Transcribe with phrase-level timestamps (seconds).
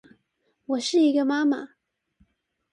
[0.65, 1.73] 我是一個媽媽